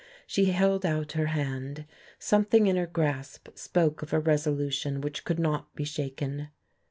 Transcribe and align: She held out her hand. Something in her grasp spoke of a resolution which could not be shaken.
She 0.25 0.45
held 0.45 0.83
out 0.83 1.11
her 1.11 1.27
hand. 1.27 1.85
Something 2.17 2.65
in 2.65 2.75
her 2.75 2.87
grasp 2.87 3.49
spoke 3.53 4.01
of 4.01 4.13
a 4.13 4.19
resolution 4.19 4.99
which 4.99 5.23
could 5.23 5.37
not 5.37 5.75
be 5.75 5.83
shaken. 5.83 6.47